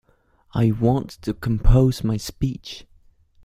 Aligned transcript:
I 0.55 0.71
want 0.71 1.11
to 1.21 1.33
compose 1.35 2.03
my 2.03 2.17
speech. 2.17 2.87